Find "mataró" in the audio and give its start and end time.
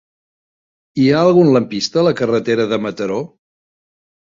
2.87-3.25